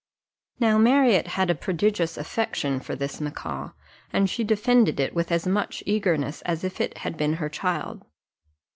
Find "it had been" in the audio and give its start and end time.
6.81-7.33